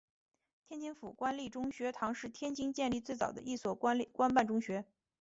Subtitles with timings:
[0.67, 4.83] 天津府官立中学堂是天津建立最早的一所官办中学。